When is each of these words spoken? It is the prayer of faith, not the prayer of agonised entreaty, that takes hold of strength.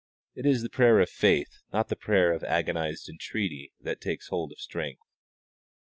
It 0.33 0.47
is 0.47 0.63
the 0.63 0.69
prayer 0.71 0.99
of 0.99 1.11
faith, 1.11 1.59
not 1.71 1.89
the 1.89 1.95
prayer 1.95 2.31
of 2.33 2.43
agonised 2.43 3.07
entreaty, 3.07 3.71
that 3.81 4.01
takes 4.01 4.29
hold 4.29 4.51
of 4.51 4.57
strength. 4.59 5.03